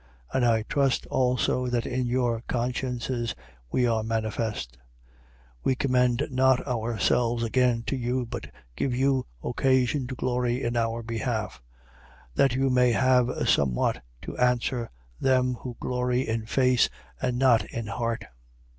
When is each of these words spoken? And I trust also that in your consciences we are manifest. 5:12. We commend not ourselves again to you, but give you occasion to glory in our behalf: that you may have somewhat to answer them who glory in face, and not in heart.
And 0.33 0.43
I 0.43 0.63
trust 0.63 1.05
also 1.11 1.67
that 1.67 1.85
in 1.85 2.07
your 2.07 2.41
consciences 2.47 3.35
we 3.71 3.85
are 3.85 4.01
manifest. 4.01 4.75
5:12. 5.59 5.63
We 5.63 5.75
commend 5.75 6.27
not 6.31 6.65
ourselves 6.65 7.43
again 7.43 7.83
to 7.85 7.95
you, 7.95 8.25
but 8.25 8.49
give 8.75 8.95
you 8.95 9.27
occasion 9.43 10.07
to 10.07 10.15
glory 10.15 10.63
in 10.63 10.75
our 10.75 11.03
behalf: 11.03 11.61
that 12.33 12.55
you 12.55 12.71
may 12.71 12.93
have 12.93 13.47
somewhat 13.47 14.01
to 14.23 14.35
answer 14.39 14.89
them 15.19 15.53
who 15.53 15.77
glory 15.79 16.27
in 16.27 16.47
face, 16.47 16.89
and 17.21 17.37
not 17.37 17.63
in 17.65 17.85
heart. 17.85 18.25